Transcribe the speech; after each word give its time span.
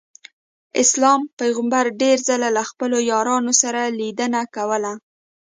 اسلام 0.81 1.21
پیغمبر 1.39 1.85
ډېر 2.01 2.17
ځله 2.27 2.49
له 2.57 2.63
خپلو 2.69 2.97
یارانو 3.11 3.53
سره 3.61 3.81
لیدنه 3.99 4.41
کوله. 4.55 4.93